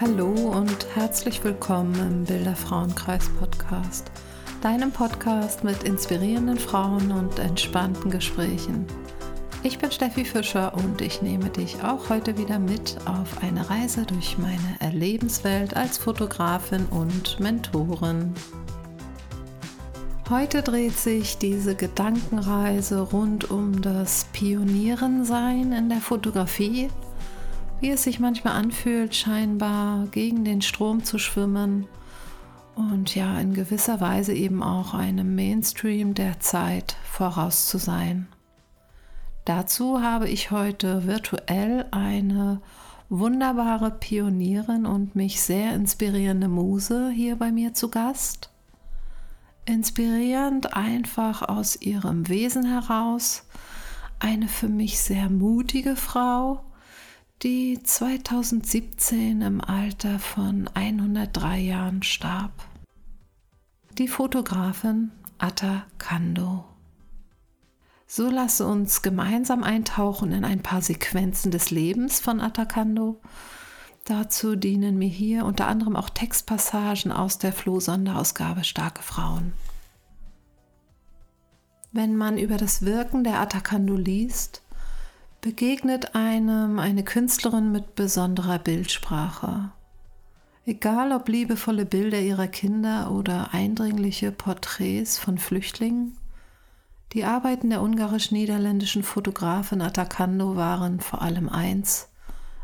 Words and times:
Hallo 0.00 0.30
und 0.30 0.86
herzlich 0.94 1.42
willkommen 1.42 1.92
im 1.96 2.24
Bilderfrauenkreis 2.24 3.28
Podcast, 3.30 4.12
deinem 4.60 4.92
Podcast 4.92 5.64
mit 5.64 5.82
inspirierenden 5.82 6.56
Frauen 6.56 7.10
und 7.10 7.40
entspannten 7.40 8.08
Gesprächen. 8.08 8.86
Ich 9.64 9.78
bin 9.78 9.90
Steffi 9.90 10.24
Fischer 10.24 10.72
und 10.74 11.00
ich 11.00 11.20
nehme 11.20 11.50
dich 11.50 11.82
auch 11.82 12.10
heute 12.10 12.38
wieder 12.38 12.60
mit 12.60 12.96
auf 13.06 13.42
eine 13.42 13.68
Reise 13.68 14.06
durch 14.06 14.38
meine 14.38 14.76
Erlebenswelt 14.78 15.76
als 15.76 15.98
Fotografin 15.98 16.86
und 16.86 17.40
Mentorin. 17.40 18.34
Heute 20.30 20.62
dreht 20.62 20.96
sich 20.96 21.38
diese 21.38 21.74
Gedankenreise 21.74 23.00
rund 23.00 23.50
um 23.50 23.82
das 23.82 24.26
Pionierensein 24.32 25.72
in 25.72 25.88
der 25.88 25.98
Fotografie 25.98 26.88
wie 27.80 27.90
es 27.90 28.02
sich 28.02 28.18
manchmal 28.18 28.54
anfühlt, 28.54 29.14
scheinbar 29.14 30.06
gegen 30.08 30.44
den 30.44 30.62
Strom 30.62 31.04
zu 31.04 31.18
schwimmen 31.18 31.86
und 32.74 33.14
ja 33.14 33.38
in 33.40 33.54
gewisser 33.54 34.00
Weise 34.00 34.32
eben 34.32 34.62
auch 34.62 34.94
einem 34.94 35.34
Mainstream 35.34 36.14
der 36.14 36.40
Zeit 36.40 36.96
voraus 37.04 37.66
zu 37.66 37.78
sein. 37.78 38.28
Dazu 39.44 40.02
habe 40.02 40.28
ich 40.28 40.50
heute 40.50 41.06
virtuell 41.06 41.86
eine 41.90 42.60
wunderbare 43.08 43.90
Pionierin 43.90 44.84
und 44.84 45.16
mich 45.16 45.40
sehr 45.40 45.74
inspirierende 45.74 46.48
Muse 46.48 47.10
hier 47.10 47.36
bei 47.36 47.50
mir 47.50 47.74
zu 47.74 47.88
Gast. 47.88 48.50
Inspirierend 49.64 50.74
einfach 50.76 51.42
aus 51.42 51.80
ihrem 51.80 52.28
Wesen 52.28 52.64
heraus, 52.66 53.44
eine 54.18 54.48
für 54.48 54.68
mich 54.68 55.00
sehr 55.00 55.30
mutige 55.30 55.96
Frau, 55.96 56.60
die 57.42 57.80
2017 57.80 59.42
im 59.42 59.60
Alter 59.60 60.18
von 60.18 60.68
103 60.74 61.58
Jahren 61.58 62.02
starb. 62.02 62.50
Die 63.96 64.08
Fotografin 64.08 65.12
Atta 65.38 65.84
Kando. 65.98 66.64
So 68.08 68.28
lasse 68.28 68.66
uns 68.66 69.02
gemeinsam 69.02 69.62
eintauchen 69.62 70.32
in 70.32 70.44
ein 70.44 70.62
paar 70.62 70.82
Sequenzen 70.82 71.52
des 71.52 71.70
Lebens 71.70 72.18
von 72.18 72.40
Atta 72.40 72.64
Kando. 72.64 73.20
Dazu 74.04 74.56
dienen 74.56 74.98
mir 74.98 75.08
hier 75.08 75.44
unter 75.44 75.68
anderem 75.68 75.94
auch 75.94 76.10
Textpassagen 76.10 77.12
aus 77.12 77.38
der 77.38 77.52
Floh-Sonderausgabe 77.52 78.64
Starke 78.64 79.02
Frauen. 79.02 79.52
Wenn 81.92 82.16
man 82.16 82.36
über 82.36 82.56
das 82.56 82.82
Wirken 82.82 83.22
der 83.22 83.38
Atakando 83.40 83.94
liest, 83.94 84.62
begegnet 85.40 86.14
einem 86.14 86.78
eine 86.78 87.04
Künstlerin 87.04 87.70
mit 87.70 87.94
besonderer 87.94 88.58
Bildsprache. 88.58 89.70
Egal 90.66 91.12
ob 91.12 91.28
liebevolle 91.28 91.86
Bilder 91.86 92.20
ihrer 92.20 92.48
Kinder 92.48 93.10
oder 93.10 93.54
eindringliche 93.54 94.32
Porträts 94.32 95.18
von 95.18 95.38
Flüchtlingen, 95.38 96.18
die 97.12 97.24
Arbeiten 97.24 97.70
der 97.70 97.80
ungarisch-niederländischen 97.80 99.02
Fotografin 99.02 99.80
Atacando 99.80 100.56
waren 100.56 101.00
vor 101.00 101.22
allem 101.22 101.48
eins, 101.48 102.10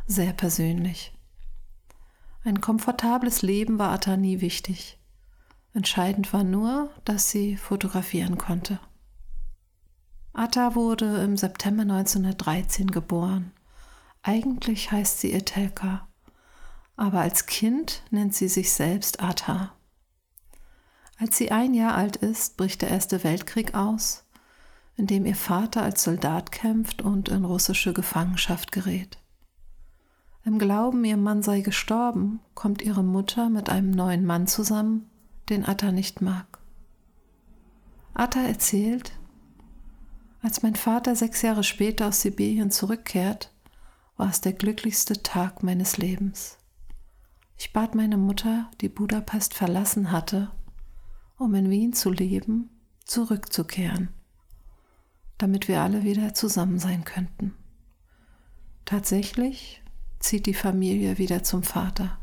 sehr 0.06 0.34
persönlich. 0.34 1.12
Ein 2.42 2.61
komfortables 2.61 3.41
Leben 3.41 3.78
war 3.78 3.91
Atta 3.91 4.19
nie 4.19 4.42
wichtig. 4.42 4.98
Entscheidend 5.72 6.34
war 6.34 6.45
nur, 6.45 6.91
dass 7.06 7.30
sie 7.30 7.56
fotografieren 7.56 8.36
konnte. 8.36 8.78
Atta 10.36 10.74
wurde 10.74 11.22
im 11.22 11.36
September 11.36 11.82
1913 11.82 12.90
geboren. 12.90 13.52
Eigentlich 14.24 14.90
heißt 14.90 15.20
sie 15.20 15.32
Etelka, 15.32 16.08
aber 16.96 17.20
als 17.20 17.46
Kind 17.46 18.02
nennt 18.10 18.34
sie 18.34 18.48
sich 18.48 18.72
selbst 18.72 19.22
Atta. 19.22 19.72
Als 21.20 21.39
sie 21.39 21.52
ein 21.52 21.72
Jahr 21.72 21.95
alt 21.95 22.17
ist, 22.17 22.56
bricht 22.56 22.83
der 22.83 22.90
Erste 22.90 23.22
Weltkrieg 23.22 23.74
aus, 23.74 24.24
in 24.96 25.06
dem 25.06 25.24
ihr 25.24 25.36
Vater 25.36 25.83
als 25.83 26.02
Soldat 26.02 26.51
kämpft 26.51 27.01
und 27.01 27.28
in 27.28 27.45
russische 27.45 27.92
Gefangenschaft 27.92 28.72
gerät. 28.72 29.18
Im 30.45 30.58
Glauben, 30.58 31.05
ihr 31.05 31.16
Mann 31.16 31.42
sei 31.42 31.61
gestorben, 31.61 32.40
kommt 32.55 32.83
ihre 32.83 33.05
Mutter 33.05 33.51
mit 33.51 33.70
einem 33.70 33.92
neuen 33.92 34.27
Mann 34.27 34.48
zusammen, 34.48 35.08
den 35.48 35.64
Atta 35.64 35.92
nicht 35.92 36.22
mag. 36.22 36.58
Atta 38.14 38.40
erzählt, 38.40 39.12
als 40.44 40.62
mein 40.62 40.77
Vater 40.77 41.16
sechs 41.16 41.40
Jahre 41.40 41.64
später 41.64 42.08
aus 42.08 42.20
Sibirien 42.20 42.70
zurückkehrt, 42.70 43.50
war 44.18 44.28
es 44.28 44.42
der 44.42 44.52
glücklichste 44.52 45.22
Tag 45.22 45.62
meines 45.62 45.96
Lebens. 45.96 46.58
Ich 47.56 47.72
bat 47.72 47.94
meine 47.94 48.18
Mutter, 48.18 48.70
die 48.83 48.90
Budapest 48.90 49.54
verlassen 49.54 50.12
hatte, 50.12 50.50
um 51.38 51.54
in 51.54 51.70
Wien 51.70 51.94
zu 51.94 52.10
leben, 52.10 52.68
zurückzukehren, 53.06 54.10
damit 55.38 55.66
wir 55.66 55.80
alle 55.80 56.02
wieder 56.02 56.34
zusammen 56.34 56.78
sein 56.78 57.04
könnten. 57.04 57.54
Tatsächlich 58.84 59.83
zieht 60.18 60.44
die 60.44 60.52
Familie 60.52 61.16
wieder 61.16 61.42
zum 61.42 61.62
Vater. 61.62 62.18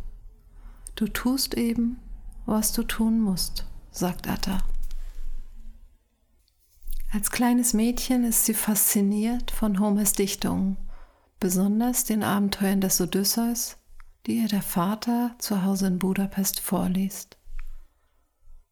Du 0.94 1.08
tust 1.08 1.56
eben, 1.56 1.98
was 2.46 2.72
du 2.72 2.84
tun 2.84 3.20
musst, 3.20 3.66
sagt 3.90 4.28
Atta. 4.28 4.60
Als 7.14 7.30
kleines 7.30 7.74
Mädchen 7.74 8.24
ist 8.24 8.46
sie 8.46 8.54
fasziniert 8.54 9.52
von 9.52 9.82
Homers 9.82 10.14
Dichtungen, 10.14 10.78
besonders 11.42 12.06
den 12.06 12.24
Abenteuern 12.24 12.80
des 12.80 13.02
Odysseus, 13.02 13.76
die 14.26 14.38
ihr 14.38 14.48
der 14.48 14.62
Vater 14.62 15.36
zu 15.38 15.66
Hause 15.66 15.88
in 15.88 16.00
Budapest 16.00 16.62
vorliest. 16.62 17.38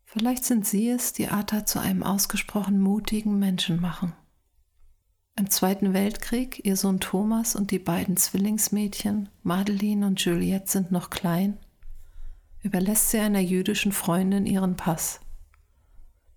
Vielleicht 0.05 0.45
sind 0.45 0.65
sie 0.65 0.89
es, 0.89 1.11
die 1.11 1.27
Atta 1.27 1.65
zu 1.65 1.79
einem 1.79 2.01
ausgesprochen 2.01 2.79
mutigen 2.79 3.39
Menschen 3.39 3.81
machen. 3.81 4.13
Im 5.35 5.49
Zweiten 5.49 5.93
Weltkrieg, 5.93 6.65
ihr 6.65 6.77
Sohn 6.77 7.01
Thomas 7.01 7.57
und 7.57 7.71
die 7.71 7.79
beiden 7.79 8.15
Zwillingsmädchen, 8.15 9.27
Madeline 9.43 10.07
und 10.07 10.23
Juliette, 10.23 10.71
sind 10.71 10.93
noch 10.93 11.09
klein, 11.09 11.57
überlässt 12.61 13.09
sie 13.09 13.19
einer 13.19 13.41
jüdischen 13.41 13.91
Freundin 13.91 14.45
ihren 14.45 14.77
Pass. 14.77 15.19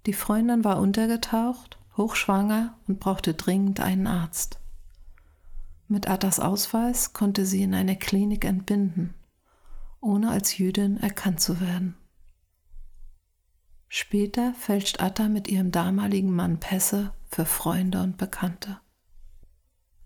Die 0.06 0.14
Freundin 0.14 0.64
war 0.64 0.80
untergetaucht 0.80 1.78
hochschwanger 1.96 2.76
und 2.88 3.00
brauchte 3.00 3.34
dringend 3.34 3.80
einen 3.80 4.06
Arzt. 4.06 4.58
Mit 5.88 6.08
Attas 6.08 6.40
Ausweis 6.40 7.12
konnte 7.12 7.44
sie 7.44 7.62
in 7.62 7.74
eine 7.74 7.96
Klinik 7.96 8.44
entbinden, 8.44 9.14
ohne 10.00 10.30
als 10.30 10.56
Jüdin 10.56 10.96
erkannt 10.96 11.40
zu 11.40 11.60
werden. 11.60 11.96
Später 13.88 14.54
fälscht 14.54 15.02
Atta 15.02 15.28
mit 15.28 15.48
ihrem 15.48 15.70
damaligen 15.70 16.34
Mann 16.34 16.58
Pässe 16.60 17.12
für 17.28 17.44
Freunde 17.44 18.02
und 18.02 18.16
Bekannte. 18.16 18.80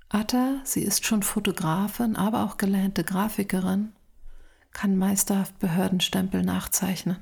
Atta, 0.08 0.60
sie 0.64 0.82
ist 0.82 1.06
schon 1.06 1.22
Fotografin, 1.22 2.16
aber 2.16 2.44
auch 2.44 2.56
gelernte 2.56 3.04
Grafikerin, 3.04 3.92
kann 4.72 4.96
meisterhaft 4.96 5.58
Behördenstempel 5.60 6.42
nachzeichnen. 6.42 7.18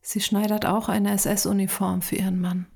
Sie 0.00 0.20
schneidert 0.20 0.64
auch 0.64 0.88
eine 0.88 1.12
SS-Uniform 1.12 2.00
für 2.00 2.16
ihren 2.16 2.40
Mann 2.40 2.66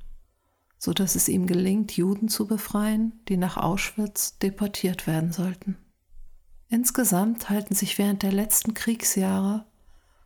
so 0.78 0.92
dass 0.92 1.14
es 1.14 1.28
ihm 1.28 1.46
gelingt, 1.46 1.96
Juden 1.96 2.28
zu 2.28 2.46
befreien, 2.46 3.20
die 3.28 3.36
nach 3.36 3.56
Auschwitz 3.56 4.38
deportiert 4.38 5.06
werden 5.06 5.32
sollten. 5.32 5.76
Insgesamt 6.68 7.48
halten 7.50 7.74
sich 7.74 7.98
während 7.98 8.22
der 8.22 8.32
letzten 8.32 8.74
Kriegsjahre 8.74 9.66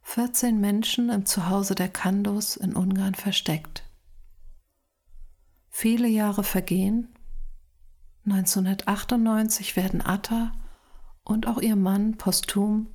14 0.02 0.58
Menschen 0.58 1.10
im 1.10 1.26
Zuhause 1.26 1.74
der 1.74 1.90
Kandos 1.90 2.56
in 2.56 2.74
Ungarn 2.74 3.14
versteckt. 3.14 3.84
Viele 5.68 6.08
Jahre 6.08 6.44
vergehen. 6.44 7.08
1998 8.24 9.76
werden 9.76 10.00
Atta 10.00 10.52
und 11.24 11.46
auch 11.46 11.60
ihr 11.60 11.76
Mann 11.76 12.16
posthum 12.16 12.88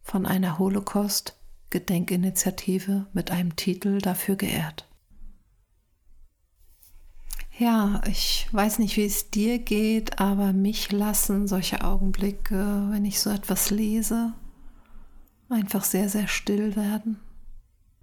von 0.00 0.26
einer 0.26 0.58
Holocaust-Gedenkinitiative 0.58 3.06
mit 3.12 3.30
einem 3.30 3.54
Titel 3.56 3.98
dafür 3.98 4.36
geehrt. 4.36 4.88
Ja, 7.56 8.00
ich 8.08 8.48
weiß 8.50 8.80
nicht, 8.80 8.96
wie 8.96 9.04
es 9.04 9.30
dir 9.30 9.60
geht, 9.60 10.18
aber 10.18 10.52
mich 10.52 10.90
lassen 10.90 11.46
solche 11.46 11.84
Augenblicke, 11.84 12.88
wenn 12.90 13.04
ich 13.04 13.20
so 13.20 13.30
etwas 13.30 13.70
lese, 13.70 14.32
einfach 15.48 15.84
sehr, 15.84 16.08
sehr 16.08 16.26
still 16.26 16.74
werden. 16.74 17.20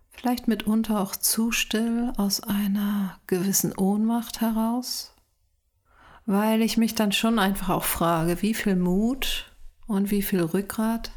Vielleicht 0.09 0.47
mitunter 0.47 1.01
auch 1.01 1.17
zu 1.17 1.51
still 1.51 2.13
aus 2.15 2.41
einer 2.41 3.17
gewissen 3.27 3.75
Ohnmacht 3.75 4.39
heraus, 4.39 5.13
weil 6.25 6.61
ich 6.61 6.77
mich 6.77 6.95
dann 6.95 7.11
schon 7.11 7.37
einfach 7.37 7.69
auch 7.69 7.83
frage, 7.83 8.41
wie 8.41 8.53
viel 8.53 8.77
Mut 8.77 9.51
und 9.85 10.11
wie 10.11 10.21
viel 10.21 10.43
Rückgrat 10.43 11.11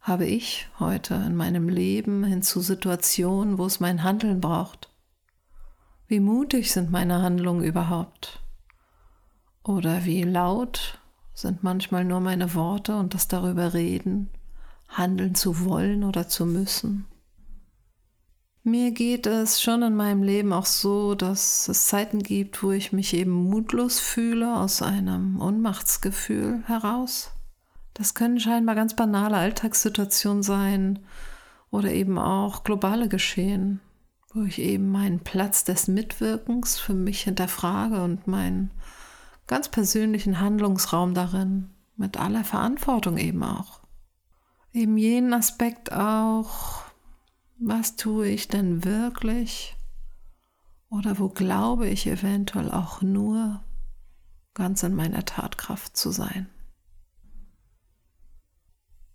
habe 0.00 0.24
ich 0.24 0.68
heute 0.78 1.14
in 1.14 1.36
meinem 1.36 1.68
Leben 1.68 2.24
hin 2.24 2.40
zu 2.40 2.60
Situationen, 2.60 3.58
wo 3.58 3.66
es 3.66 3.78
mein 3.78 4.04
Handeln 4.04 4.40
braucht. 4.40 4.88
Wie 6.08 6.20
mutig 6.20 6.72
sind 6.72 6.92
meine 6.92 7.20
Handlungen 7.22 7.64
überhaupt? 7.64 8.40
Oder 9.64 10.04
wie 10.04 10.22
laut 10.22 11.00
sind 11.34 11.64
manchmal 11.64 12.04
nur 12.04 12.20
meine 12.20 12.54
Worte 12.54 12.96
und 12.96 13.12
das 13.12 13.26
darüber 13.26 13.74
reden, 13.74 14.30
handeln 14.88 15.34
zu 15.34 15.64
wollen 15.64 16.04
oder 16.04 16.28
zu 16.28 16.46
müssen. 16.46 17.06
Mir 18.62 18.92
geht 18.92 19.26
es 19.26 19.60
schon 19.60 19.82
in 19.82 19.96
meinem 19.96 20.22
Leben 20.22 20.52
auch 20.52 20.66
so, 20.66 21.14
dass 21.14 21.68
es 21.68 21.86
Zeiten 21.86 22.20
gibt, 22.20 22.62
wo 22.62 22.70
ich 22.70 22.92
mich 22.92 23.14
eben 23.14 23.30
mutlos 23.30 23.98
fühle 23.98 24.56
aus 24.56 24.82
einem 24.82 25.40
Ohnmachtsgefühl 25.40 26.62
heraus. 26.66 27.32
Das 27.94 28.14
können 28.14 28.38
scheinbar 28.38 28.74
ganz 28.74 28.94
banale 28.94 29.36
Alltagssituationen 29.36 30.42
sein 30.42 31.00
oder 31.70 31.92
eben 31.92 32.18
auch 32.18 32.62
globale 32.62 33.08
Geschehen, 33.08 33.80
wo 34.36 34.42
ich 34.42 34.58
eben 34.58 34.90
meinen 34.90 35.20
Platz 35.20 35.64
des 35.64 35.88
Mitwirkens 35.88 36.78
für 36.78 36.92
mich 36.92 37.22
hinterfrage 37.22 38.02
und 38.02 38.26
meinen 38.26 38.70
ganz 39.46 39.70
persönlichen 39.70 40.40
Handlungsraum 40.40 41.14
darin, 41.14 41.70
mit 41.96 42.18
aller 42.18 42.44
Verantwortung 42.44 43.16
eben 43.16 43.42
auch. 43.42 43.80
Eben 44.74 44.98
jenen 44.98 45.32
Aspekt 45.32 45.90
auch, 45.90 46.82
was 47.58 47.96
tue 47.96 48.28
ich 48.28 48.48
denn 48.48 48.84
wirklich 48.84 49.74
oder 50.90 51.18
wo 51.18 51.30
glaube 51.30 51.88
ich 51.88 52.06
eventuell 52.06 52.70
auch 52.70 53.00
nur 53.00 53.62
ganz 54.52 54.82
in 54.82 54.94
meiner 54.94 55.24
Tatkraft 55.24 55.96
zu 55.96 56.10
sein. 56.10 56.48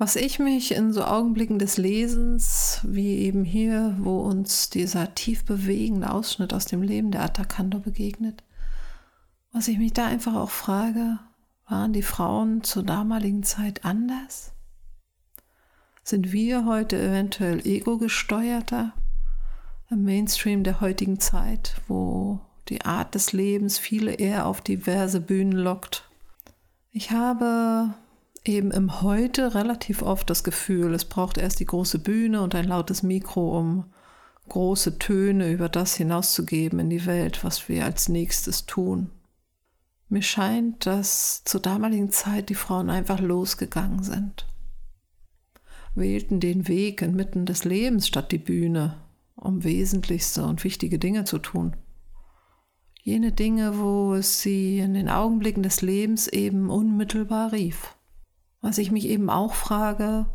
Was 0.01 0.15
ich 0.15 0.39
mich 0.39 0.73
in 0.73 0.93
so 0.93 1.03
Augenblicken 1.03 1.59
des 1.59 1.77
Lesens, 1.77 2.81
wie 2.81 3.19
eben 3.19 3.43
hier, 3.43 3.95
wo 3.99 4.21
uns 4.21 4.71
dieser 4.71 5.13
tief 5.13 5.45
bewegende 5.45 6.09
Ausschnitt 6.09 6.55
aus 6.55 6.65
dem 6.65 6.81
Leben 6.81 7.11
der 7.11 7.21
Atacando 7.21 7.77
begegnet, 7.77 8.43
was 9.51 9.67
ich 9.67 9.77
mich 9.77 9.93
da 9.93 10.07
einfach 10.07 10.33
auch 10.33 10.49
frage, 10.49 11.19
waren 11.69 11.93
die 11.93 12.01
Frauen 12.01 12.63
zur 12.63 12.81
damaligen 12.81 13.43
Zeit 13.43 13.85
anders? 13.85 14.53
Sind 16.01 16.31
wir 16.31 16.65
heute 16.65 16.99
eventuell 16.99 17.63
ego-gesteuerter 17.63 18.93
im 19.91 20.03
Mainstream 20.03 20.63
der 20.63 20.81
heutigen 20.81 21.19
Zeit, 21.19 21.75
wo 21.87 22.39
die 22.69 22.81
Art 22.81 23.13
des 23.13 23.33
Lebens 23.33 23.77
viele 23.77 24.13
eher 24.13 24.47
auf 24.47 24.61
diverse 24.61 25.21
Bühnen 25.21 25.51
lockt? 25.51 26.09
Ich 26.89 27.11
habe 27.11 27.93
eben 28.43 28.71
im 28.71 29.01
Heute 29.01 29.55
relativ 29.55 30.01
oft 30.01 30.29
das 30.29 30.43
Gefühl, 30.43 30.93
es 30.93 31.05
braucht 31.05 31.37
erst 31.37 31.59
die 31.59 31.65
große 31.65 31.99
Bühne 31.99 32.41
und 32.41 32.55
ein 32.55 32.65
lautes 32.65 33.03
Mikro, 33.03 33.57
um 33.57 33.85
große 34.49 34.99
Töne 34.99 35.51
über 35.51 35.69
das 35.69 35.95
hinauszugeben 35.95 36.79
in 36.79 36.89
die 36.89 37.05
Welt, 37.05 37.43
was 37.43 37.69
wir 37.69 37.85
als 37.85 38.09
nächstes 38.09 38.65
tun. 38.65 39.09
Mir 40.09 40.23
scheint, 40.23 40.85
dass 40.85 41.43
zur 41.45 41.61
damaligen 41.61 42.11
Zeit 42.11 42.49
die 42.49 42.55
Frauen 42.55 42.89
einfach 42.89 43.19
losgegangen 43.19 44.03
sind 44.03 44.45
wählten 45.95 46.39
den 46.39 46.67
Weg 46.67 47.01
inmitten 47.01 47.45
des 47.45 47.63
Lebens 47.63 48.07
statt 48.07 48.31
die 48.31 48.37
Bühne, 48.37 48.97
um 49.35 49.63
wesentlichste 49.63 50.45
und 50.45 50.63
wichtige 50.63 50.99
Dinge 50.99 51.25
zu 51.25 51.39
tun. 51.39 51.75
Jene 53.03 53.31
Dinge, 53.31 53.79
wo 53.79 54.13
es 54.13 54.41
sie 54.41 54.79
in 54.79 54.93
den 54.93 55.09
Augenblicken 55.09 55.63
des 55.63 55.81
Lebens 55.81 56.27
eben 56.27 56.69
unmittelbar 56.69 57.51
rief. 57.51 57.95
Was 58.61 58.77
ich 58.77 58.91
mich 58.91 59.07
eben 59.07 59.29
auch 59.29 59.53
frage, 59.53 60.27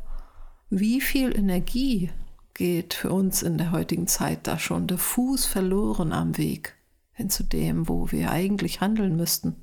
wie 0.69 1.01
viel 1.01 1.37
Energie 1.37 2.11
geht 2.55 2.95
für 2.95 3.13
uns 3.13 3.43
in 3.43 3.59
der 3.59 3.71
heutigen 3.71 4.07
Zeit 4.07 4.47
da 4.47 4.59
schon 4.59 4.87
diffus 4.87 5.47
verloren 5.47 6.13
am 6.13 6.37
Weg 6.37 6.75
hin 7.13 7.31
zu 7.31 7.45
dem, 7.45 7.89
wo 7.89 8.11
wir 8.11 8.31
eigentlich 8.31 8.81
handeln 8.81 9.17
müssten 9.17 9.57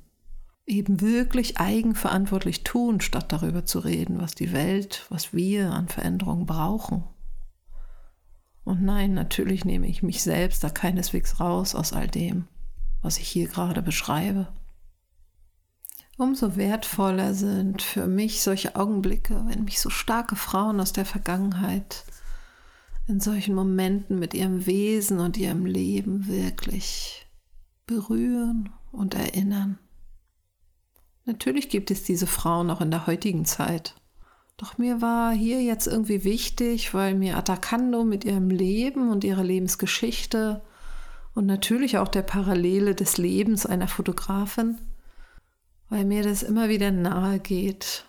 eben 0.66 1.00
wirklich 1.00 1.58
eigenverantwortlich 1.58 2.64
tun, 2.64 3.00
statt 3.00 3.32
darüber 3.32 3.64
zu 3.64 3.80
reden, 3.80 4.20
was 4.20 4.34
die 4.34 4.52
Welt, 4.52 5.04
was 5.10 5.34
wir 5.34 5.72
an 5.72 5.88
Veränderungen 5.88 6.46
brauchen. 6.46 7.04
Und 8.64 8.82
nein, 8.82 9.12
natürlich 9.12 9.64
nehme 9.64 9.86
ich 9.86 10.02
mich 10.02 10.22
selbst 10.22 10.64
da 10.64 10.70
keineswegs 10.70 11.38
raus 11.38 11.74
aus 11.74 11.92
all 11.92 12.08
dem, 12.08 12.48
was 13.02 13.18
ich 13.18 13.28
hier 13.28 13.46
gerade 13.46 13.82
beschreibe. 13.82 14.48
Umso 16.16 16.56
wertvoller 16.56 17.34
sind 17.34 17.82
für 17.82 18.06
mich 18.06 18.42
solche 18.42 18.76
Augenblicke, 18.76 19.42
wenn 19.46 19.64
mich 19.64 19.80
so 19.80 19.90
starke 19.90 20.36
Frauen 20.36 20.80
aus 20.80 20.92
der 20.92 21.04
Vergangenheit 21.04 22.04
in 23.08 23.18
solchen 23.20 23.54
Momenten 23.54 24.18
mit 24.18 24.32
ihrem 24.32 24.64
Wesen 24.66 25.18
und 25.18 25.36
ihrem 25.36 25.66
Leben 25.66 26.28
wirklich 26.28 27.26
berühren 27.86 28.70
und 28.92 29.14
erinnern. 29.14 29.78
Natürlich 31.24 31.68
gibt 31.68 31.90
es 31.90 32.04
diese 32.04 32.26
Frauen 32.26 32.70
auch 32.70 32.80
in 32.80 32.90
der 32.90 33.06
heutigen 33.06 33.44
Zeit. 33.44 33.94
Doch 34.56 34.78
mir 34.78 35.02
war 35.02 35.32
hier 35.32 35.62
jetzt 35.62 35.88
irgendwie 35.88 36.22
wichtig, 36.22 36.94
weil 36.94 37.14
mir 37.14 37.36
Atacando 37.36 38.04
mit 38.04 38.24
ihrem 38.24 38.50
Leben 38.50 39.10
und 39.10 39.24
ihrer 39.24 39.42
Lebensgeschichte 39.42 40.62
und 41.34 41.46
natürlich 41.46 41.98
auch 41.98 42.08
der 42.08 42.22
Parallele 42.22 42.94
des 42.94 43.18
Lebens 43.18 43.66
einer 43.66 43.88
Fotografin, 43.88 44.78
weil 45.88 46.04
mir 46.04 46.22
das 46.22 46.42
immer 46.42 46.68
wieder 46.68 46.90
nahe 46.90 47.38
geht, 47.38 48.04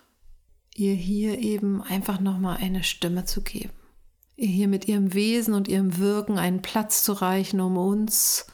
ihr 0.75 0.93
hier 0.93 1.39
eben 1.39 1.81
einfach 1.81 2.19
nochmal 2.19 2.57
eine 2.57 2.83
Stimme 2.83 3.25
zu 3.25 3.41
geben. 3.41 3.73
Ihr 4.35 4.49
hier 4.49 4.67
mit 4.67 4.87
ihrem 4.87 5.13
Wesen 5.13 5.53
und 5.53 5.67
ihrem 5.67 5.97
Wirken 5.97 6.37
einen 6.37 6.61
Platz 6.61 7.03
zu 7.03 7.13
reichen, 7.13 7.61
um 7.61 7.77
uns 7.77 8.47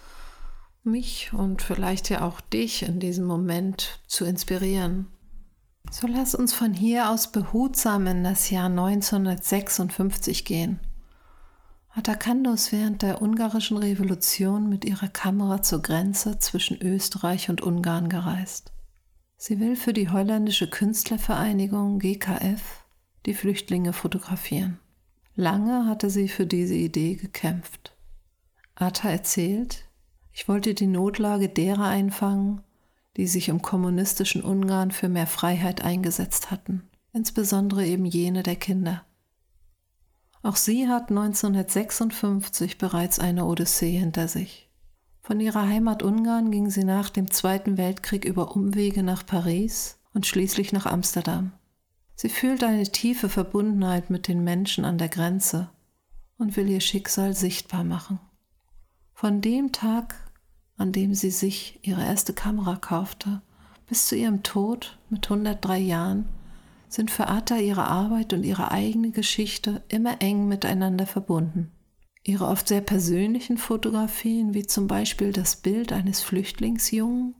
mich 0.83 1.31
und 1.33 1.61
vielleicht 1.61 2.09
ja 2.09 2.21
auch 2.21 2.41
dich 2.41 2.83
in 2.83 2.99
diesem 2.99 3.25
Moment 3.25 3.99
zu 4.07 4.25
inspirieren. 4.25 5.07
So 5.89 6.07
lass 6.07 6.35
uns 6.35 6.53
von 6.53 6.73
hier 6.73 7.09
aus 7.09 7.31
behutsam 7.31 8.07
in 8.07 8.23
das 8.23 8.49
Jahr 8.49 8.67
1956 8.67 10.45
gehen. 10.45 10.79
Atacando 11.93 12.53
ist 12.53 12.71
während 12.71 13.01
der 13.01 13.21
ungarischen 13.21 13.77
Revolution 13.77 14.69
mit 14.69 14.85
ihrer 14.85 15.09
Kamera 15.09 15.61
zur 15.61 15.81
Grenze 15.81 16.39
zwischen 16.39 16.81
Österreich 16.81 17.49
und 17.49 17.61
Ungarn 17.61 18.07
gereist. 18.07 18.71
Sie 19.43 19.59
will 19.59 19.75
für 19.75 19.91
die 19.91 20.07
holländische 20.07 20.69
Künstlervereinigung 20.69 21.97
GKF 21.97 22.85
die 23.25 23.33
Flüchtlinge 23.33 23.91
fotografieren. 23.91 24.79
Lange 25.33 25.87
hatte 25.87 26.11
sie 26.11 26.27
für 26.27 26.45
diese 26.45 26.75
Idee 26.75 27.15
gekämpft. 27.15 27.97
Atta 28.75 29.09
erzählt, 29.09 29.85
ich 30.31 30.47
wollte 30.47 30.75
die 30.75 30.85
Notlage 30.85 31.49
derer 31.49 31.87
einfangen, 31.87 32.61
die 33.17 33.25
sich 33.25 33.49
im 33.49 33.63
kommunistischen 33.63 34.43
Ungarn 34.43 34.91
für 34.91 35.09
mehr 35.09 35.25
Freiheit 35.25 35.83
eingesetzt 35.83 36.51
hatten, 36.51 36.87
insbesondere 37.11 37.83
eben 37.83 38.05
jene 38.05 38.43
der 38.43 38.57
Kinder. 38.57 39.07
Auch 40.43 40.55
sie 40.55 40.87
hat 40.87 41.09
1956 41.09 42.77
bereits 42.77 43.17
eine 43.17 43.45
Odyssee 43.45 43.97
hinter 43.97 44.27
sich. 44.27 44.70
Von 45.21 45.39
ihrer 45.39 45.67
Heimat 45.67 46.01
Ungarn 46.01 46.51
ging 46.51 46.69
sie 46.69 46.83
nach 46.83 47.09
dem 47.09 47.29
Zweiten 47.29 47.77
Weltkrieg 47.77 48.25
über 48.25 48.55
Umwege 48.55 49.03
nach 49.03 49.25
Paris 49.25 49.99
und 50.13 50.25
schließlich 50.25 50.73
nach 50.73 50.87
Amsterdam. 50.87 51.51
Sie 52.15 52.29
fühlt 52.29 52.63
eine 52.63 52.83
tiefe 52.83 53.29
Verbundenheit 53.29 54.09
mit 54.09 54.27
den 54.27 54.43
Menschen 54.43 54.83
an 54.83 54.97
der 54.97 55.09
Grenze 55.09 55.69
und 56.37 56.57
will 56.57 56.69
ihr 56.69 56.81
Schicksal 56.81 57.35
sichtbar 57.35 57.83
machen. 57.83 58.19
Von 59.13 59.41
dem 59.41 59.71
Tag, 59.71 60.15
an 60.77 60.91
dem 60.91 61.13
sie 61.13 61.29
sich 61.29 61.79
ihre 61.83 62.03
erste 62.03 62.33
Kamera 62.33 62.75
kaufte, 62.75 63.41
bis 63.87 64.07
zu 64.07 64.15
ihrem 64.15 64.41
Tod 64.41 64.97
mit 65.09 65.25
103 65.25 65.77
Jahren, 65.77 66.27
sind 66.89 67.11
für 67.11 67.27
Atta 67.27 67.57
ihre 67.57 67.85
Arbeit 67.85 68.33
und 68.33 68.43
ihre 68.43 68.71
eigene 68.71 69.11
Geschichte 69.11 69.83
immer 69.87 70.21
eng 70.21 70.47
miteinander 70.47 71.05
verbunden. 71.05 71.71
Ihre 72.23 72.47
oft 72.47 72.67
sehr 72.67 72.81
persönlichen 72.81 73.57
Fotografien, 73.57 74.53
wie 74.53 74.65
zum 74.65 74.87
Beispiel 74.87 75.33
das 75.33 75.55
Bild 75.55 75.91
eines 75.91 76.21
Flüchtlingsjungen 76.21 77.35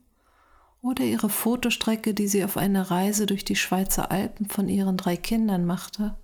oder 0.81 1.03
ihre 1.03 1.29
Fotostrecke, 1.29 2.15
die 2.15 2.27
sie 2.27 2.43
auf 2.43 2.57
einer 2.57 2.89
Reise 2.89 3.27
durch 3.27 3.45
die 3.45 3.55
Schweizer 3.55 4.11
Alpen 4.11 4.47
von 4.47 4.67
ihren 4.67 4.97
drei 4.97 5.17
Kindern 5.17 5.65
machte, 5.65 6.17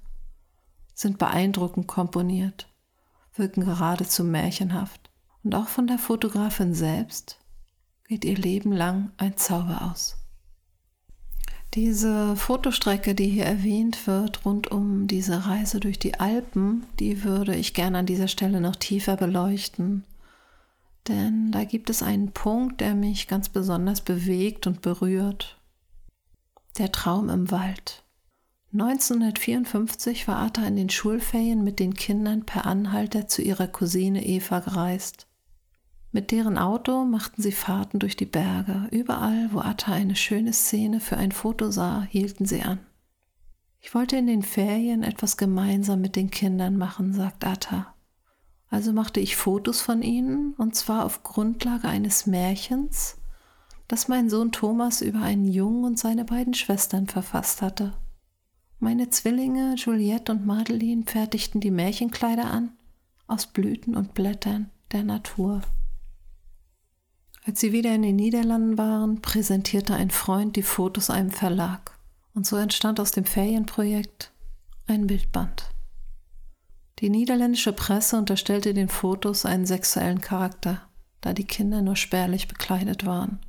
sind 0.96 1.20
beeindruckend 1.20 1.88
komponiert, 1.88 2.68
wirken 3.36 3.64
geradezu 3.64 4.24
märchenhaft. 4.24 5.12
Und 5.44 5.54
auch 5.54 5.68
von 5.68 5.86
der 5.86 6.00
Fotografin 6.00 6.74
selbst 6.74 7.40
geht 8.08 8.26
ihr 8.26 8.38
Leben 8.38 8.72
lang 8.72 9.12
ein 9.18 9.38
Zauber 9.38 9.92
aus. 9.92 10.17
Diese 11.78 12.36
Fotostrecke, 12.36 13.14
die 13.14 13.28
hier 13.28 13.46
erwähnt 13.46 14.08
wird, 14.08 14.46
rund 14.46 14.72
um 14.72 15.06
diese 15.06 15.46
Reise 15.46 15.80
durch 15.80 16.00
die 16.00 16.20
Alpen, 16.20 16.88
die 17.00 17.24
würde 17.24 17.54
ich 17.54 17.76
gerne 17.76 18.00
an 18.00 18.08
dieser 18.08 18.28
Stelle 18.28 18.60
noch 18.62 18.76
tiefer 18.76 19.16
beleuchten. 19.16 20.04
Denn 21.08 21.52
da 21.52 21.66
gibt 21.66 21.92
es 21.92 22.02
einen 22.02 22.32
Punkt, 22.32 22.82
der 22.82 22.96
mich 22.96 23.28
ganz 23.28 23.50
besonders 23.50 24.02
bewegt 24.02 24.66
und 24.66 24.82
berührt. 24.82 25.62
Der 26.80 26.92
Traum 26.92 27.30
im 27.30 27.52
Wald. 27.52 28.02
1954 28.74 30.28
war 30.28 30.40
Atta 30.40 30.66
in 30.66 30.78
den 30.78 30.90
Schulferien 30.90 31.64
mit 31.64 31.78
den 31.78 31.94
Kindern 31.94 32.44
per 32.44 32.66
Anhalter 32.66 33.28
zu 33.28 33.44
ihrer 33.44 33.68
Cousine 33.68 34.26
Eva 34.26 34.62
gereist. 34.62 35.27
Mit 36.12 36.32
deren 36.32 36.58
Auto 36.58 37.06
machten 37.06 37.42
sie 37.42 37.52
Fahrten 37.52 38.00
durch 38.00 38.16
die 38.16 38.26
Berge. 38.26 38.88
Überall, 38.92 39.50
wo 39.52 39.60
Atta 39.60 39.94
eine 39.94 40.16
schöne 40.16 40.54
Szene 40.54 41.00
für 41.00 41.18
ein 41.18 41.32
Foto 41.32 41.70
sah, 41.70 42.04
hielten 42.10 42.46
sie 42.46 42.64
an. 42.64 42.80
Ich 43.80 43.94
wollte 43.94 44.18
in 44.18 44.28
den 44.28 44.42
Ferien 44.42 45.04
etwas 45.04 45.38
gemeinsam 45.38 46.02
mit 46.02 46.16
den 46.16 46.32
Kindern 46.32 46.78
machen, 46.78 47.14
sagt 47.14 47.46
Atta. 47.46 47.94
Also 48.70 48.92
machte 48.92 49.20
ich 49.20 49.36
Fotos 49.36 49.82
von 49.82 50.02
ihnen, 50.02 50.54
und 50.58 50.76
zwar 50.76 51.06
auf 51.06 51.24
Grundlage 51.24 51.88
eines 51.88 52.26
Märchens, 52.26 53.18
das 53.88 54.08
mein 54.08 54.30
Sohn 54.30 54.52
Thomas 54.52 55.02
über 55.02 55.22
einen 55.22 55.46
Jungen 55.46 55.86
und 55.86 56.00
seine 56.00 56.26
beiden 56.26 56.54
Schwestern 56.54 57.08
verfasst 57.08 57.62
hatte. 57.62 57.94
Meine 58.80 59.10
Zwillinge 59.10 59.76
Juliette 59.76 60.34
und 60.34 60.46
Madeline 60.46 61.04
fertigten 61.06 61.62
die 61.62 61.72
Märchenkleider 61.72 62.46
an 62.46 62.74
aus 63.26 63.48
Blüten 63.48 63.96
und 63.96 64.14
Blättern 64.14 64.70
der 64.92 65.04
Natur. 65.04 65.62
Als 67.48 67.62
sie 67.62 67.72
wieder 67.72 67.96
in 67.96 68.02
den 68.02 68.18
Niederlanden 68.18 68.78
waren, 68.78 69.22
präsentierte 69.22 69.96
ein 69.96 70.12
Freund 70.12 70.58
die 70.58 70.64
Fotos 70.64 71.10
einem 71.10 71.32
Verlag. 71.32 71.98
Und 72.34 72.46
so 72.46 72.58
entstand 72.58 73.00
aus 73.00 73.12
dem 73.12 73.24
Ferienprojekt 73.24 74.34
ein 74.86 75.08
Bildband. 75.08 75.72
Die 77.00 77.10
niederländische 77.10 77.72
Presse 77.72 78.18
unterstellte 78.18 78.74
den 78.74 78.90
Fotos 78.90 79.46
einen 79.46 79.66
sexuellen 79.66 80.20
Charakter, 80.20 80.82
da 81.22 81.32
die 81.32 81.46
Kinder 81.46 81.82
nur 81.82 81.96
spärlich 81.96 82.50
bekleidet 82.50 83.06
waren. 83.06 83.40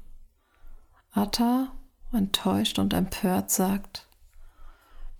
Atta, 1.11 1.73
enttäuscht 2.13 2.79
und 2.79 2.95
empört, 2.95 3.51
sagt, 3.51 4.07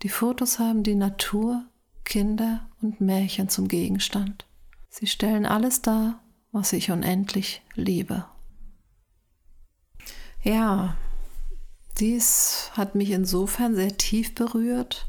die 0.03 0.09
Fotos 0.09 0.57
haben 0.57 0.83
die 0.83 0.95
Natur, 0.95 1.65
Kinder 2.05 2.69
und 2.81 3.01
Märchen 3.01 3.49
zum 3.49 3.67
Gegenstand. 3.67 4.45
Sie 4.87 5.07
stellen 5.07 5.45
alles 5.45 5.81
dar, 5.81 6.23
was 6.53 6.71
ich 6.71 6.91
unendlich 6.91 7.61
liebe. 7.75 8.25
Ja, 10.41 10.95
dies 11.99 12.71
hat 12.73 12.95
mich 12.95 13.11
insofern 13.11 13.75
sehr 13.75 13.97
tief 13.97 14.33
berührt, 14.35 15.05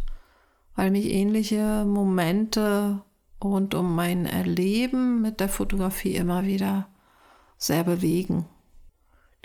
weil 0.74 0.90
mich 0.90 1.06
ähnliche 1.06 1.84
Momente 1.84 3.02
rund 3.42 3.74
um 3.74 3.94
mein 3.94 4.26
Erleben 4.26 5.22
mit 5.22 5.40
der 5.40 5.48
Fotografie 5.48 6.16
immer 6.16 6.44
wieder 6.44 6.88
sehr 7.58 7.84
bewegen. 7.84 8.46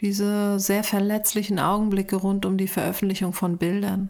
Diese 0.01 0.59
sehr 0.59 0.83
verletzlichen 0.83 1.59
Augenblicke 1.59 2.15
rund 2.15 2.45
um 2.45 2.57
die 2.57 2.67
Veröffentlichung 2.67 3.31
von 3.31 3.57
Bildern, 3.57 4.09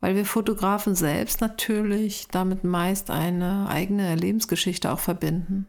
weil 0.00 0.14
wir 0.14 0.24
Fotografen 0.24 0.94
selbst 0.94 1.40
natürlich 1.40 2.28
damit 2.30 2.64
meist 2.64 3.10
eine 3.10 3.68
eigene 3.68 4.14
Lebensgeschichte 4.14 4.92
auch 4.92 5.00
verbinden. 5.00 5.66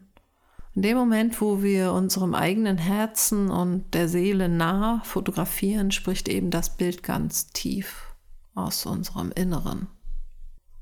In 0.76 0.82
dem 0.82 0.98
Moment, 0.98 1.40
wo 1.40 1.62
wir 1.62 1.94
unserem 1.94 2.34
eigenen 2.34 2.76
Herzen 2.76 3.50
und 3.50 3.94
der 3.94 4.10
Seele 4.10 4.50
nah 4.50 5.00
fotografieren, 5.04 5.90
spricht 5.90 6.28
eben 6.28 6.50
das 6.50 6.76
Bild 6.76 7.02
ganz 7.02 7.46
tief 7.46 8.14
aus 8.54 8.84
unserem 8.84 9.32
Inneren. 9.32 9.86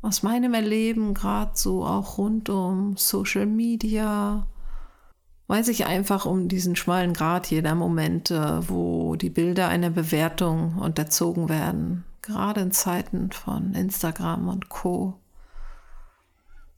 Aus 0.02 0.24
meinem 0.24 0.52
Erleben, 0.52 1.14
gerade 1.14 1.52
so 1.54 1.86
auch 1.86 2.18
rund 2.18 2.50
um 2.50 2.96
Social 2.96 3.46
Media, 3.46 4.48
weiß 5.46 5.68
ich 5.68 5.86
einfach 5.86 6.26
um 6.26 6.48
diesen 6.48 6.74
schmalen 6.74 7.12
Grad 7.12 7.46
jeder 7.46 7.76
Momente, 7.76 8.64
wo 8.66 9.14
die 9.14 9.30
Bilder 9.30 9.68
einer 9.68 9.90
Bewertung 9.90 10.76
unterzogen 10.76 11.48
werden, 11.48 12.02
gerade 12.20 12.62
in 12.62 12.72
Zeiten 12.72 13.30
von 13.30 13.74
Instagram 13.74 14.48
und 14.48 14.68
Co. 14.68 15.20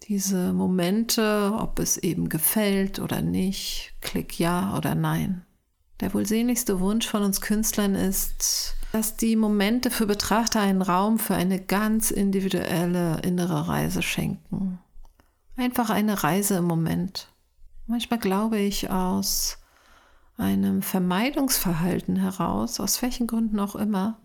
Diese 0.05 0.53
Momente, 0.53 1.53
ob 1.59 1.79
es 1.79 1.97
eben 1.97 2.29
gefällt 2.29 2.99
oder 2.99 3.23
nicht, 3.23 3.95
klick 4.01 4.39
ja 4.39 4.77
oder 4.77 4.95
nein. 4.95 5.45
Der 6.01 6.13
wohl 6.15 6.27
sehnlichste 6.27 6.79
Wunsch 6.81 7.07
von 7.09 7.23
uns 7.23 7.41
Künstlern 7.41 7.95
ist, 7.95 8.77
dass 8.93 9.17
die 9.17 9.37
Momente 9.37 9.91
für 9.91 10.07
Betrachter 10.07 10.61
einen 10.61 10.83
Raum 10.83 11.19
für 11.19 11.35
eine 11.35 11.61
ganz 11.61 12.11
individuelle 12.11 13.21
innere 13.23 13.69
Reise 13.69 14.03
schenken. 14.03 14.79
Einfach 15.57 15.91
eine 15.91 16.23
Reise 16.23 16.57
im 16.57 16.65
Moment. 16.65 17.29
Manchmal 17.87 18.19
glaube 18.19 18.59
ich 18.59 18.91
aus 18.91 19.59
einem 20.37 20.83
Vermeidungsverhalten 20.83 22.17
heraus, 22.17 22.79
aus 22.79 23.01
welchen 23.01 23.27
Gründen 23.27 23.59
auch 23.59 23.75
immer, 23.75 24.19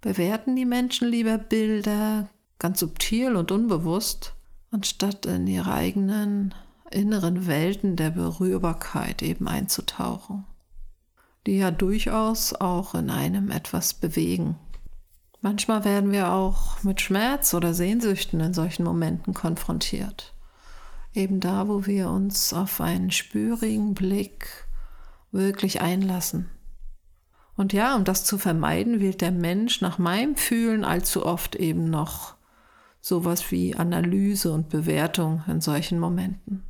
bewerten 0.00 0.56
die 0.56 0.66
Menschen 0.66 1.08
lieber 1.08 1.38
Bilder 1.38 2.28
ganz 2.58 2.80
subtil 2.80 3.36
und 3.36 3.50
unbewusst, 3.50 4.34
anstatt 4.72 5.26
in 5.26 5.46
ihre 5.46 5.72
eigenen 5.72 6.54
inneren 6.90 7.46
Welten 7.46 7.94
der 7.94 8.10
Berührbarkeit 8.10 9.22
eben 9.22 9.46
einzutauchen, 9.46 10.44
die 11.46 11.58
ja 11.58 11.70
durchaus 11.70 12.52
auch 12.52 12.94
in 12.94 13.08
einem 13.08 13.50
etwas 13.50 13.94
bewegen. 13.94 14.56
Manchmal 15.40 15.84
werden 15.84 16.10
wir 16.10 16.32
auch 16.32 16.82
mit 16.82 17.00
Schmerz 17.00 17.54
oder 17.54 17.74
Sehnsüchten 17.74 18.40
in 18.40 18.54
solchen 18.54 18.82
Momenten 18.82 19.34
konfrontiert. 19.34 20.34
Eben 21.14 21.38
da, 21.38 21.68
wo 21.68 21.86
wir 21.86 22.10
uns 22.10 22.52
auf 22.52 22.80
einen 22.80 23.12
spürigen 23.12 23.94
Blick 23.94 24.66
wirklich 25.30 25.80
einlassen 25.80 26.50
und 27.56 27.72
ja, 27.72 27.94
um 27.94 28.04
das 28.04 28.24
zu 28.24 28.38
vermeiden, 28.38 29.00
wählt 29.00 29.20
der 29.20 29.32
Mensch 29.32 29.80
nach 29.80 29.98
meinem 29.98 30.36
Fühlen 30.36 30.84
allzu 30.84 31.24
oft 31.24 31.54
eben 31.56 31.90
noch 31.90 32.34
sowas 33.02 33.50
wie 33.50 33.76
Analyse 33.76 34.50
und 34.50 34.70
Bewertung 34.70 35.42
in 35.46 35.60
solchen 35.60 35.98
Momenten. 35.98 36.62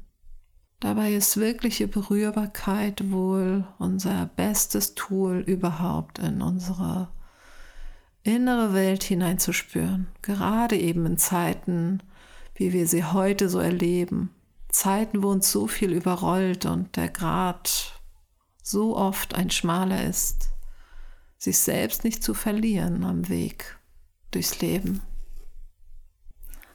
Dabei 0.80 1.12
ist 1.12 1.36
wirkliche 1.36 1.86
Berührbarkeit 1.86 3.12
wohl 3.12 3.64
unser 3.78 4.26
bestes 4.34 4.96
Tool 4.96 5.38
überhaupt 5.38 6.18
in 6.18 6.42
unsere 6.42 7.12
innere 8.24 8.74
Welt 8.74 9.04
hineinzuspüren, 9.04 10.08
gerade 10.22 10.76
eben 10.76 11.06
in 11.06 11.18
Zeiten, 11.18 12.02
wie 12.56 12.72
wir 12.72 12.88
sie 12.88 13.04
heute 13.04 13.48
so 13.48 13.60
erleben, 13.60 14.30
Zeiten, 14.68 15.22
wo 15.22 15.30
uns 15.30 15.52
so 15.52 15.68
viel 15.68 15.92
überrollt 15.92 16.66
und 16.66 16.96
der 16.96 17.08
Grad 17.08 18.00
so 18.62 18.96
oft 18.96 19.36
ein 19.36 19.50
schmaler 19.50 20.04
ist 20.04 20.52
sich 21.42 21.58
selbst 21.58 22.04
nicht 22.04 22.22
zu 22.22 22.34
verlieren 22.34 23.04
am 23.04 23.28
Weg 23.28 23.76
durchs 24.30 24.60
Leben. 24.60 25.02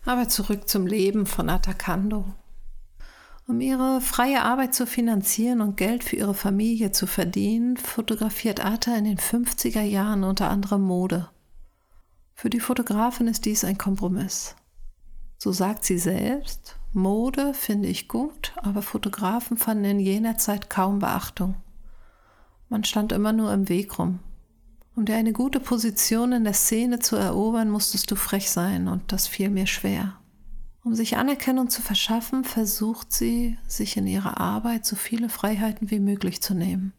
Aber 0.08 0.30
zurück 0.30 0.70
zum 0.70 0.88
Leben 0.88 1.26
von 1.26 1.50
Atacando. 1.50 2.34
Um 3.46 3.60
ihre 3.60 4.00
freie 4.00 4.42
Arbeit 4.42 4.74
zu 4.74 4.88
finanzieren 4.88 5.60
und 5.60 5.76
Geld 5.76 6.02
für 6.02 6.16
ihre 6.16 6.34
Familie 6.34 6.94
zu 6.94 7.08
verdienen, 7.08 7.76
fotografiert 7.76 8.64
Ata 8.64 8.96
in 8.96 9.04
den 9.04 9.18
50er 9.18 9.82
Jahren 9.82 10.24
unter 10.24 10.50
anderem 10.50 10.82
Mode. 10.84 11.28
Für 12.36 12.50
die 12.50 12.62
Fotografin 12.62 13.28
ist 13.28 13.44
dies 13.44 13.66
ein 13.66 13.78
Kompromiss. 13.78 14.56
So 15.38 15.52
sagt 15.52 15.84
sie 15.84 15.98
selbst, 15.98 16.78
Mode 16.94 17.54
finde 17.54 17.90
ich 17.90 18.08
gut, 18.08 18.54
aber 18.56 18.82
Fotografen 18.82 19.58
fanden 19.58 19.84
in 19.84 20.00
jener 20.00 20.38
Zeit 20.38 20.70
kaum 20.70 21.00
Beachtung. 21.00 21.56
Man 22.70 22.86
stand 22.86 23.12
immer 23.12 23.34
nur 23.34 23.52
im 23.52 23.68
Weg 23.68 24.00
rum. 24.00 24.20
Um 24.98 25.06
dir 25.06 25.16
eine 25.16 25.32
gute 25.32 25.60
Position 25.60 26.32
in 26.32 26.44
der 26.44 26.56
Szene 26.56 26.98
zu 26.98 27.18
erobern, 27.18 27.70
musstest 27.70 28.10
du 28.10 28.16
frech 28.16 28.50
sein 28.50 28.88
und 28.88 29.12
das 29.12 29.28
fiel 29.28 29.52
mir 29.52 29.68
schwer. 29.68 30.20
Um 30.84 30.96
sich 30.96 31.18
Anerkennung 31.18 31.70
zu 31.70 31.84
verschaffen, 31.84 32.44
versucht 32.44 33.14
sie, 33.14 33.60
sich 33.68 33.96
in 33.96 34.08
ihrer 34.08 34.40
Arbeit 34.40 34.88
so 34.88 34.96
viele 34.96 35.30
Freiheiten 35.30 35.92
wie 35.92 36.00
möglich 36.00 36.42
zu 36.42 36.56
nehmen. 36.56 36.94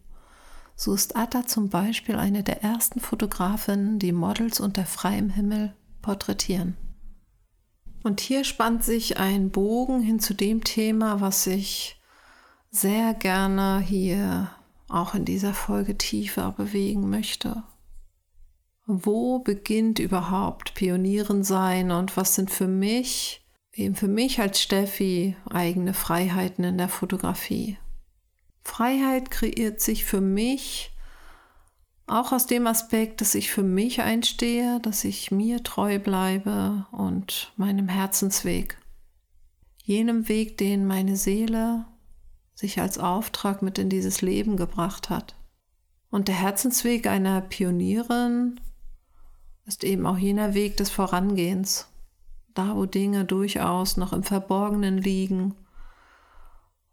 So 0.76 0.95
ist 0.95 1.17
Atta 1.17 1.45
zum 1.45 1.71
Beispiel 1.71 2.14
eine 2.14 2.45
der 2.45 2.62
ersten 2.62 3.00
Fotografinnen, 3.00 3.99
die 3.99 4.12
Models 4.12 4.61
unter 4.61 4.87
freiem 4.87 5.31
Himmel 5.31 5.75
porträtieren. 6.00 6.76
Und 8.05 8.21
hier 8.21 8.45
spannt 8.45 8.85
sich 8.85 9.19
ein 9.19 9.50
Bogen 9.50 10.02
hin 10.02 10.21
zu 10.21 10.35
dem 10.35 10.62
Thema, 10.62 11.21
was 11.21 11.49
ich 11.49 12.00
sehr 12.71 13.12
gerne 13.14 13.81
hier 13.81 14.52
auch 14.88 15.17
in 15.17 15.25
dieser 15.25 15.52
Folge 15.52 15.99
tiefer 15.99 16.52
bewegen 16.52 17.11
möchte 17.11 17.64
wo 18.90 19.40
beginnt 19.40 19.99
überhaupt 19.99 20.73
Pionieren 20.73 21.45
sein 21.45 21.90
und 21.90 22.16
was 22.16 22.35
sind 22.35 22.50
für 22.50 22.66
mich, 22.66 23.47
eben 23.75 23.95
für 23.95 24.09
mich 24.09 24.40
als 24.40 24.62
Steffi, 24.62 25.37
eigene 25.50 25.92
Freiheiten 25.92 26.64
in 26.64 26.78
der 26.78 26.88
Fotografie. 26.88 27.76
Freiheit 28.64 29.30
kreiert 29.30 29.83
sich 29.83 30.07
für 30.07 30.23
mich 30.23 30.90
auch 32.07 32.33
aus 32.33 32.47
dem 32.47 32.66
Aspekt, 32.66 33.21
dass 33.21 33.35
ich 33.35 33.50
für 33.50 33.62
mich 33.62 34.00
einstehe, 34.00 34.80
dass 34.80 35.04
ich 35.04 35.30
mir 35.30 35.62
treu 35.62 35.99
bleibe 35.99 36.87
und 36.90 37.52
meinem 37.57 37.88
Herzensweg. 37.88 38.78
Jenem 39.85 40.28
Weg, 40.30 40.57
den 40.57 40.87
meine 40.87 41.16
Seele 41.16 41.85
sich 42.54 42.80
als 42.80 42.97
Auftrag 42.97 43.61
mit 43.61 43.78
in 43.78 43.90
dieses 43.90 44.23
Leben 44.23 44.57
gebracht 44.57 45.11
hat. 45.11 45.35
Und 46.09 46.28
der 46.28 46.37
Herzensweg 46.37 47.07
einer 47.07 47.42
Pionierin 47.42 48.59
ist 49.68 49.84
eben 49.84 50.06
auch 50.06 50.16
jener 50.16 50.54
Weg 50.54 50.78
des 50.78 50.88
Vorangehens, 50.88 51.88
da 52.54 52.75
wo 52.75 52.87
Dinge 52.87 53.26
durchaus 53.26 53.98
noch 53.98 54.14
im 54.14 54.25
Verborgenen 54.25 54.96
liegen. 54.96 55.54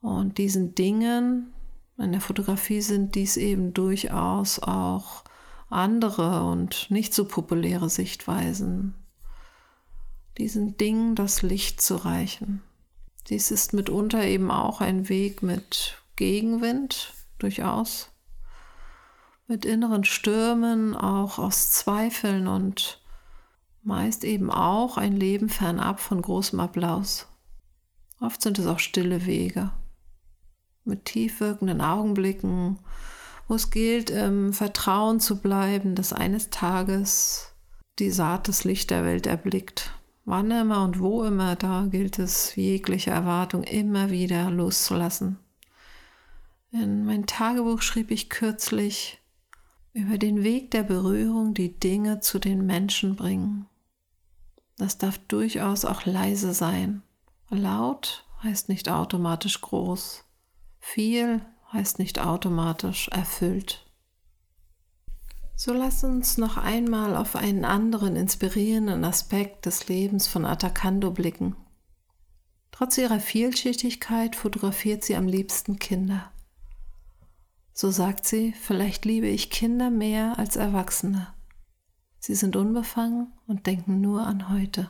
Und 0.01 0.37
diesen 0.37 0.75
Dingen, 0.75 1.53
in 1.97 2.11
der 2.11 2.21
Fotografie 2.21 2.81
sind 2.81 3.15
dies 3.15 3.37
eben 3.37 3.73
durchaus 3.73 4.59
auch 4.59 5.23
andere 5.69 6.43
und 6.43 6.91
nicht 6.91 7.13
so 7.13 7.25
populäre 7.25 7.89
Sichtweisen. 7.89 8.93
diesen 10.37 10.75
Dingen 10.75 11.15
das 11.15 11.43
Licht 11.43 11.79
zu 11.79 11.95
reichen. 11.95 12.61
Dies 13.29 13.51
ist 13.51 13.71
mitunter 13.71 14.25
eben 14.25 14.51
auch 14.51 14.81
ein 14.81 15.07
Weg 15.07 15.41
mit 15.41 15.97
Gegenwind, 16.17 17.13
durchaus, 17.39 18.09
mit 19.47 19.65
inneren 19.65 20.03
Stürmen, 20.03 20.95
auch 20.95 21.39
aus 21.39 21.71
Zweifeln 21.71 22.47
und 22.47 23.01
meist 23.83 24.23
eben 24.23 24.49
auch 24.49 24.97
ein 24.97 25.13
Leben 25.13 25.49
fernab 25.49 25.99
von 25.99 26.21
großem 26.21 26.59
Applaus. 26.59 27.27
Oft 28.19 28.41
sind 28.41 28.57
es 28.57 28.65
auch 28.65 28.79
stille 28.79 29.25
Wege 29.25 29.71
mit 30.85 31.05
tief 31.05 31.39
wirkenden 31.39 31.81
Augenblicken, 31.81 32.79
wo 33.47 33.55
es 33.55 33.69
gilt, 33.71 34.09
im 34.09 34.53
Vertrauen 34.53 35.19
zu 35.19 35.41
bleiben, 35.41 35.95
dass 35.95 36.13
eines 36.13 36.49
Tages 36.49 37.53
die 37.99 38.11
Saat 38.11 38.47
das 38.47 38.63
Licht 38.63 38.91
der 38.91 39.03
Welt 39.03 39.27
erblickt. 39.27 39.91
Wann 40.25 40.49
immer 40.49 40.83
und 40.83 40.99
wo 40.99 41.23
immer, 41.23 41.55
da 41.55 41.87
gilt 41.89 42.17
es, 42.17 42.55
jegliche 42.55 43.11
Erwartung 43.11 43.63
immer 43.63 44.09
wieder 44.09 44.49
loszulassen. 44.49 45.37
In 46.71 47.05
mein 47.05 47.25
Tagebuch 47.25 47.81
schrieb 47.81 48.11
ich 48.11 48.29
kürzlich 48.29 49.19
über 49.95 50.17
den 50.17 50.43
Weg 50.43 50.71
der 50.71 50.83
Berührung, 50.83 51.53
die 51.53 51.79
Dinge 51.79 52.19
zu 52.19 52.37
den 52.37 52.65
Menschen 52.65 53.15
bringen. 53.15 53.65
Das 54.77 54.97
darf 54.97 55.17
durchaus 55.17 55.85
auch 55.85 56.05
leise 56.05 56.53
sein. 56.53 57.01
Laut 57.49 58.25
heißt 58.43 58.67
nicht 58.67 58.89
automatisch 58.89 59.61
groß. 59.61 60.25
Viel 60.79 61.41
heißt 61.71 61.97
nicht 61.99 62.19
automatisch 62.19 63.07
erfüllt. 63.07 63.85
So 65.55 65.71
lass 65.71 66.03
uns 66.03 66.37
noch 66.37 66.57
einmal 66.57 67.15
auf 67.15 67.37
einen 67.37 67.63
anderen 67.63 68.17
inspirierenden 68.17 69.05
Aspekt 69.05 69.65
des 69.65 69.87
Lebens 69.87 70.27
von 70.27 70.43
Atacando 70.43 71.11
blicken. 71.11 71.55
Trotz 72.71 72.97
ihrer 72.97 73.21
Vielschichtigkeit 73.21 74.35
fotografiert 74.35 75.05
sie 75.05 75.15
am 75.15 75.27
liebsten 75.27 75.79
Kinder. 75.79 76.33
So 77.77 77.91
sagt 77.91 78.25
sie, 78.25 78.53
vielleicht 78.53 79.03
liebe 79.03 79.27
ich 79.27 79.49
Kinder 79.49 79.89
mehr 79.89 80.39
als 80.39 80.55
Erwachsene. 80.55 81.27
Sie 82.19 82.33
sind 82.33 82.55
unbefangen 82.55 83.33
und 83.47 83.67
denken 83.67 83.99
nur 83.99 84.25
an 84.25 84.49
heute. 84.49 84.89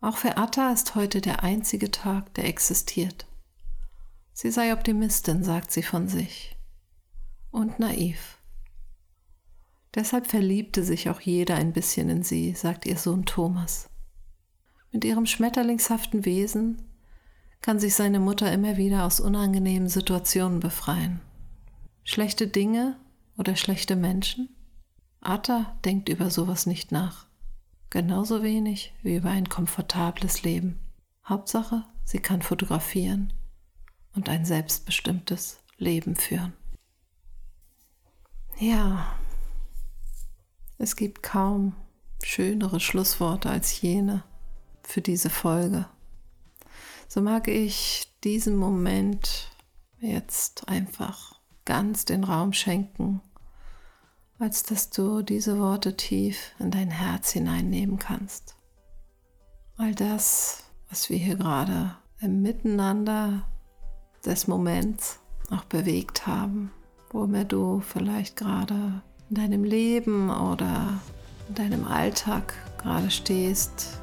Auch 0.00 0.16
für 0.16 0.36
Atta 0.36 0.70
ist 0.70 0.94
heute 0.94 1.20
der 1.20 1.42
einzige 1.42 1.90
Tag, 1.90 2.32
der 2.34 2.44
existiert. 2.44 3.26
Sie 4.32 4.52
sei 4.52 4.72
Optimistin, 4.72 5.42
sagt 5.42 5.72
sie 5.72 5.82
von 5.82 6.06
sich. 6.06 6.56
Und 7.50 7.80
naiv. 7.80 8.38
Deshalb 9.96 10.28
verliebte 10.28 10.84
sich 10.84 11.10
auch 11.10 11.20
jeder 11.20 11.56
ein 11.56 11.72
bisschen 11.72 12.08
in 12.10 12.22
sie, 12.22 12.54
sagt 12.54 12.86
ihr 12.86 12.96
Sohn 12.96 13.24
Thomas. 13.24 13.90
Mit 14.92 15.04
ihrem 15.04 15.26
schmetterlingshaften 15.26 16.24
Wesen 16.26 16.80
kann 17.60 17.80
sich 17.80 17.96
seine 17.96 18.20
Mutter 18.20 18.52
immer 18.52 18.76
wieder 18.76 19.04
aus 19.04 19.18
unangenehmen 19.18 19.88
Situationen 19.88 20.60
befreien. 20.60 21.20
Schlechte 22.08 22.46
Dinge 22.46 22.96
oder 23.36 23.56
schlechte 23.56 23.96
Menschen? 23.96 24.48
Atta 25.20 25.76
denkt 25.84 26.08
über 26.08 26.30
sowas 26.30 26.64
nicht 26.64 26.92
nach. 26.92 27.26
Genauso 27.90 28.44
wenig 28.44 28.94
wie 29.02 29.16
über 29.16 29.30
ein 29.30 29.48
komfortables 29.48 30.44
Leben. 30.44 30.78
Hauptsache, 31.24 31.84
sie 32.04 32.20
kann 32.20 32.42
fotografieren 32.42 33.32
und 34.14 34.28
ein 34.28 34.44
selbstbestimmtes 34.44 35.58
Leben 35.78 36.14
führen. 36.14 36.52
Ja, 38.60 39.18
es 40.78 40.94
gibt 40.94 41.24
kaum 41.24 41.74
schönere 42.22 42.78
Schlussworte 42.78 43.50
als 43.50 43.80
jene 43.80 44.22
für 44.84 45.00
diese 45.00 45.28
Folge. 45.28 45.88
So 47.08 47.20
mag 47.20 47.48
ich 47.48 48.16
diesem 48.22 48.56
Moment 48.56 49.50
jetzt 49.98 50.68
einfach 50.68 51.35
ganz 51.66 52.06
den 52.06 52.24
Raum 52.24 52.54
schenken, 52.54 53.20
als 54.38 54.62
dass 54.62 54.88
du 54.88 55.22
diese 55.22 55.58
Worte 55.58 55.96
tief 55.96 56.52
in 56.58 56.70
dein 56.70 56.90
Herz 56.90 57.32
hineinnehmen 57.32 57.98
kannst. 57.98 58.56
All 59.76 59.94
das, 59.94 60.64
was 60.88 61.10
wir 61.10 61.18
hier 61.18 61.36
gerade 61.36 61.96
im 62.20 62.40
Miteinander 62.40 63.46
des 64.24 64.46
Moments 64.46 65.20
auch 65.50 65.64
bewegt 65.64 66.26
haben, 66.26 66.72
wo 67.10 67.24
immer 67.24 67.44
du 67.44 67.80
vielleicht 67.80 68.36
gerade 68.36 69.02
in 69.28 69.36
deinem 69.36 69.64
Leben 69.64 70.30
oder 70.30 71.00
in 71.48 71.54
deinem 71.54 71.86
Alltag 71.86 72.54
gerade 72.78 73.10
stehst, 73.10 74.00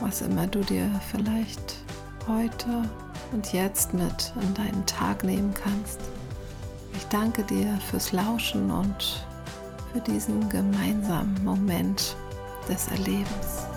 was 0.00 0.22
immer 0.22 0.46
du 0.46 0.60
dir 0.60 0.88
vielleicht 1.10 1.76
heute 2.26 2.88
und 3.32 3.52
jetzt 3.52 3.94
mit 3.94 4.32
in 4.40 4.54
deinen 4.54 4.86
Tag 4.86 5.24
nehmen 5.24 5.52
kannst. 5.54 6.00
Ich 6.94 7.06
danke 7.10 7.44
dir 7.44 7.78
fürs 7.90 8.12
Lauschen 8.12 8.70
und 8.70 9.24
für 9.92 10.00
diesen 10.00 10.48
gemeinsamen 10.48 11.42
Moment 11.44 12.16
des 12.68 12.88
Erlebens. 12.88 13.67